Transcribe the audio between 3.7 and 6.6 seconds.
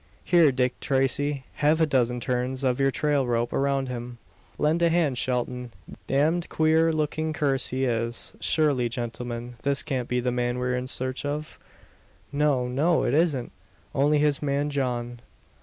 him. Lend a hand, Shelton! Damned